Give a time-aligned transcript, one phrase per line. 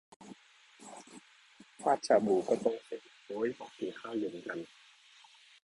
[1.81, 4.59] ฟาดชาบูก็โต้งเสร็จ โอ๊บบอกกินข้าวเย็นกัน